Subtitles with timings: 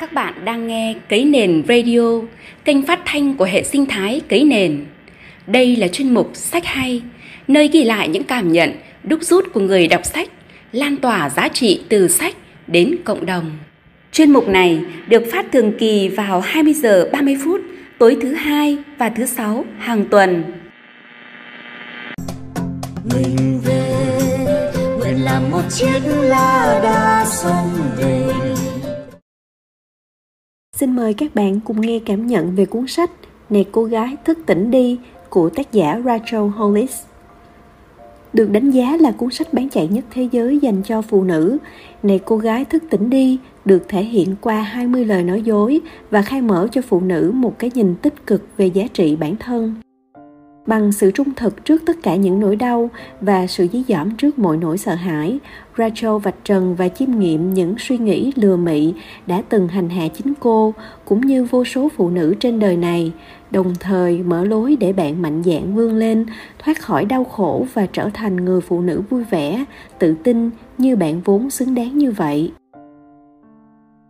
[0.00, 2.00] Các bạn đang nghe Cấy Nền Radio,
[2.64, 4.84] kênh phát thanh của hệ sinh thái Cấy Nền.
[5.46, 7.02] Đây là chuyên mục Sách Hay,
[7.48, 8.72] nơi ghi lại những cảm nhận,
[9.04, 10.28] đúc rút của người đọc sách,
[10.72, 12.34] lan tỏa giá trị từ sách
[12.66, 13.50] đến cộng đồng.
[14.12, 17.60] Chuyên mục này được phát thường kỳ vào 20 giờ 30 phút
[17.98, 20.44] tối thứ hai và thứ sáu hàng tuần.
[23.14, 23.96] Mình về
[24.98, 28.24] nguyện làm một chiếc lá đa sông về
[30.84, 33.10] Xin mời các bạn cùng nghe cảm nhận về cuốn sách
[33.50, 34.98] Này cô gái thức tỉnh đi
[35.28, 37.02] của tác giả Rachel Hollis.
[38.32, 41.58] Được đánh giá là cuốn sách bán chạy nhất thế giới dành cho phụ nữ,
[42.02, 46.22] Này cô gái thức tỉnh đi được thể hiện qua 20 lời nói dối và
[46.22, 49.74] khai mở cho phụ nữ một cái nhìn tích cực về giá trị bản thân
[50.66, 54.38] bằng sự trung thực trước tất cả những nỗi đau và sự dí dỏm trước
[54.38, 55.38] mọi nỗi sợ hãi,
[55.78, 58.94] rachel vạch trần và chiêm nghiệm những suy nghĩ lừa mị
[59.26, 60.74] đã từng hành hạ chính cô
[61.04, 63.12] cũng như vô số phụ nữ trên đời này,
[63.50, 66.26] đồng thời mở lối để bạn mạnh dạn vươn lên,
[66.58, 69.64] thoát khỏi đau khổ và trở thành người phụ nữ vui vẻ,
[69.98, 72.52] tự tin như bạn vốn xứng đáng như vậy.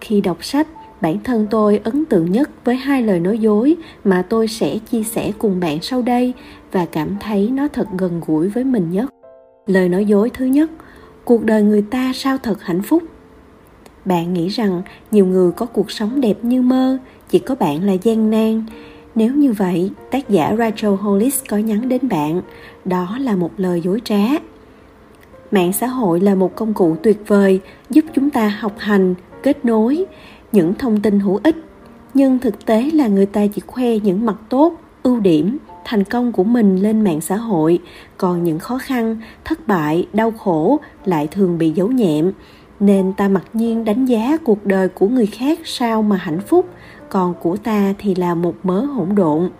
[0.00, 0.66] Khi đọc sách
[1.02, 5.02] bản thân tôi ấn tượng nhất với hai lời nói dối mà tôi sẽ chia
[5.02, 6.34] sẻ cùng bạn sau đây
[6.72, 9.10] và cảm thấy nó thật gần gũi với mình nhất.
[9.66, 10.70] Lời nói dối thứ nhất,
[11.24, 13.02] cuộc đời người ta sao thật hạnh phúc?
[14.04, 17.92] Bạn nghĩ rằng nhiều người có cuộc sống đẹp như mơ, chỉ có bạn là
[17.92, 18.64] gian nan.
[19.14, 22.42] Nếu như vậy, tác giả rachel hollis có nhắn đến bạn,
[22.84, 24.22] đó là một lời dối trá.
[25.50, 29.64] Mạng xã hội là một công cụ tuyệt vời giúp chúng ta học hành, kết
[29.64, 30.04] nối
[30.52, 31.56] những thông tin hữu ích,
[32.14, 36.32] nhưng thực tế là người ta chỉ khoe những mặt tốt, ưu điểm, thành công
[36.32, 37.78] của mình lên mạng xã hội.
[38.16, 42.32] Còn những khó khăn, thất bại, đau khổ lại thường bị giấu nhẹm.
[42.80, 46.66] Nên ta mặc nhiên đánh giá cuộc đời của người khác sao mà hạnh phúc,
[47.08, 49.50] còn của ta thì là một mớ hỗn độn.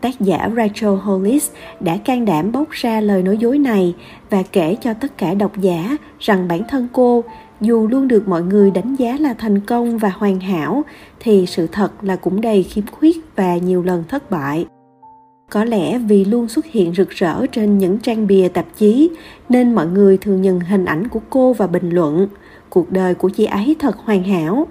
[0.00, 1.50] Tác giả Rachel Hollis
[1.80, 3.94] đã can đảm bóc ra lời nói dối này
[4.30, 7.24] và kể cho tất cả độc giả rằng bản thân cô
[7.60, 10.82] dù luôn được mọi người đánh giá là thành công và hoàn hảo,
[11.20, 14.66] thì sự thật là cũng đầy khiếm khuyết và nhiều lần thất bại.
[15.50, 19.10] Có lẽ vì luôn xuất hiện rực rỡ trên những trang bìa tạp chí,
[19.48, 22.28] nên mọi người thường nhìn hình ảnh của cô và bình luận,
[22.70, 24.66] cuộc đời của chị ấy thật hoàn hảo.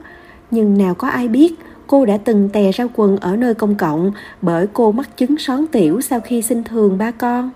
[0.52, 1.54] Nhưng nào có ai biết,
[1.88, 4.12] cô đã từng tè ra quần ở nơi công cộng
[4.42, 7.50] bởi cô mắc chứng són tiểu sau khi sinh thường ba con.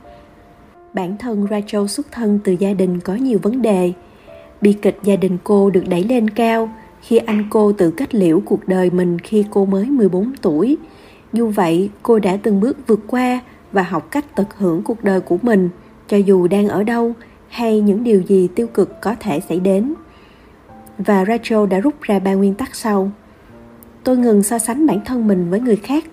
[0.93, 3.93] Bản thân Rachel xuất thân từ gia đình có nhiều vấn đề
[4.61, 6.69] Bi kịch gia đình cô được đẩy lên cao
[7.01, 10.77] khi anh cô tự cách liễu cuộc đời mình khi cô mới 14 tuổi.
[11.33, 13.39] Dù vậy, cô đã từng bước vượt qua
[13.72, 15.69] và học cách tận hưởng cuộc đời của mình
[16.07, 17.13] cho dù đang ở đâu
[17.47, 19.94] hay những điều gì tiêu cực có thể xảy đến.
[20.97, 23.11] Và Rachel đã rút ra ba nguyên tắc sau.
[24.03, 26.05] Tôi ngừng so sánh bản thân mình với người khác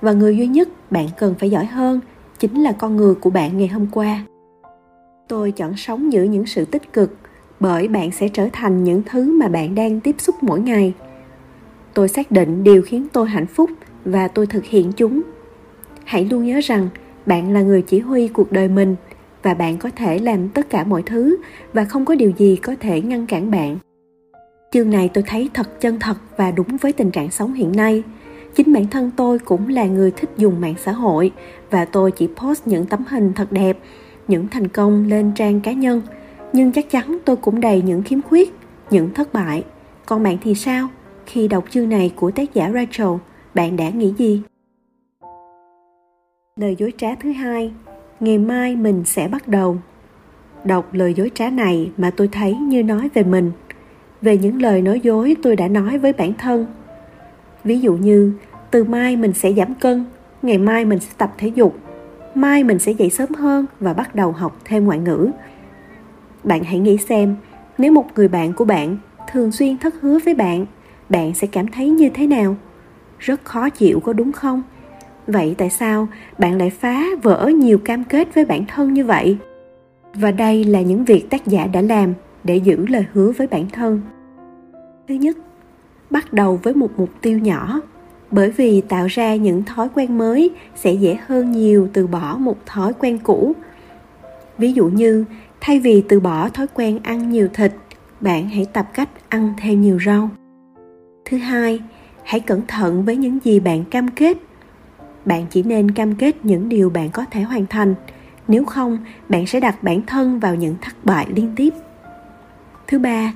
[0.00, 2.00] và người duy nhất bạn cần phải giỏi hơn
[2.38, 4.24] chính là con người của bạn ngày hôm qua.
[5.28, 7.10] Tôi chọn sống giữa những sự tích cực
[7.60, 10.92] bởi bạn sẽ trở thành những thứ mà bạn đang tiếp xúc mỗi ngày.
[11.94, 13.70] Tôi xác định điều khiến tôi hạnh phúc
[14.04, 15.22] và tôi thực hiện chúng.
[16.04, 16.88] Hãy luôn nhớ rằng
[17.26, 18.96] bạn là người chỉ huy cuộc đời mình
[19.42, 21.36] và bạn có thể làm tất cả mọi thứ
[21.72, 23.78] và không có điều gì có thể ngăn cản bạn.
[24.72, 28.02] Chương này tôi thấy thật chân thật và đúng với tình trạng sống hiện nay.
[28.54, 31.32] Chính bản thân tôi cũng là người thích dùng mạng xã hội
[31.70, 33.78] và tôi chỉ post những tấm hình thật đẹp,
[34.28, 36.02] những thành công lên trang cá nhân
[36.52, 38.54] nhưng chắc chắn tôi cũng đầy những khiếm khuyết,
[38.90, 39.64] những thất bại.
[40.06, 40.88] Còn bạn thì sao?
[41.26, 43.08] Khi đọc chương này của tác giả rachel,
[43.54, 44.42] bạn đã nghĩ gì?
[46.56, 47.72] Lời dối trá thứ hai,
[48.20, 49.76] ngày mai mình sẽ bắt đầu.
[50.64, 53.52] Đọc lời dối trá này mà tôi thấy như nói về mình.
[54.22, 56.66] Về những lời nói dối tôi đã nói với bản thân.
[57.64, 58.32] Ví dụ như,
[58.70, 60.04] từ mai mình sẽ giảm cân,
[60.42, 61.76] ngày mai mình sẽ tập thể dục.
[62.34, 65.30] Mai mình sẽ dậy sớm hơn và bắt đầu học thêm ngoại ngữ
[66.48, 67.36] bạn hãy nghĩ xem,
[67.78, 68.96] nếu một người bạn của bạn
[69.32, 70.66] thường xuyên thất hứa với bạn
[71.08, 72.56] bạn sẽ cảm thấy như thế nào?
[73.18, 74.62] Rất khó chịu có đúng không?
[75.26, 76.08] Vậy tại sao
[76.38, 79.36] bạn lại phá vỡ nhiều cam kết với bản thân như vậy?
[80.14, 82.14] Và đây là những việc tác giả đã làm
[82.44, 84.00] để giữ lời hứa với bản thân.
[85.08, 85.36] Thứ nhất,
[86.10, 87.80] bắt đầu với một mục tiêu nhỏ,
[88.30, 92.66] bởi vì tạo ra những thói quen mới sẽ dễ hơn nhiều từ bỏ một
[92.66, 93.52] thói quen cũ.
[94.58, 95.24] Ví dụ như
[95.60, 97.72] thay vì từ bỏ thói quen ăn nhiều thịt,
[98.20, 100.30] bạn hãy tập cách ăn thêm nhiều rau.
[101.24, 101.80] Thứ hai,
[102.24, 104.36] hãy cẩn thận với những gì bạn cam kết.
[105.24, 107.94] Bạn chỉ nên cam kết những điều bạn có thể hoàn thành.
[108.48, 111.74] Nếu không, bạn sẽ đặt bản thân vào những thất bại liên tiếp.
[112.86, 113.32] Thứ ba,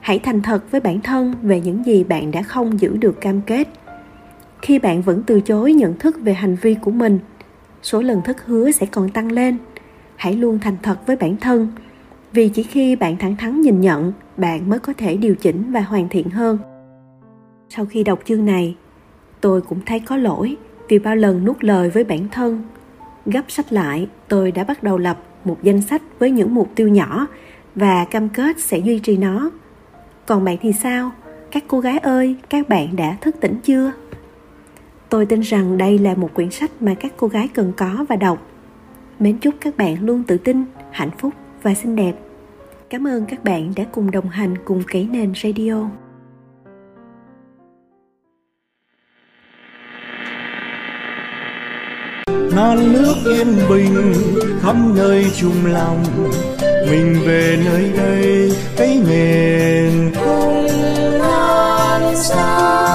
[0.00, 3.40] hãy thành thật với bản thân về những gì bạn đã không giữ được cam
[3.40, 3.68] kết.
[4.62, 7.18] Khi bạn vẫn từ chối nhận thức về hành vi của mình,
[7.82, 9.56] số lần thất hứa sẽ còn tăng lên
[10.16, 11.68] hãy luôn thành thật với bản thân.
[12.32, 15.80] Vì chỉ khi bạn thẳng thắn nhìn nhận, bạn mới có thể điều chỉnh và
[15.80, 16.58] hoàn thiện hơn.
[17.68, 18.76] Sau khi đọc chương này,
[19.40, 20.56] tôi cũng thấy có lỗi
[20.88, 22.62] vì bao lần nuốt lời với bản thân.
[23.26, 26.88] Gấp sách lại, tôi đã bắt đầu lập một danh sách với những mục tiêu
[26.88, 27.26] nhỏ
[27.74, 29.50] và cam kết sẽ duy trì nó.
[30.26, 31.10] Còn bạn thì sao?
[31.50, 33.92] Các cô gái ơi, các bạn đã thức tỉnh chưa?
[35.08, 38.16] Tôi tin rằng đây là một quyển sách mà các cô gái cần có và
[38.16, 38.46] đọc.
[39.18, 42.12] Mến chúc các bạn luôn tự tin, hạnh phúc và xinh đẹp.
[42.90, 45.88] Cảm ơn các bạn đã cùng đồng hành cùng Cấy Nền Radio.
[52.56, 54.14] non nước yên bình
[54.62, 56.04] khắp nơi chung lòng
[56.90, 60.66] mình về nơi đây cái nền không
[61.18, 62.85] non xa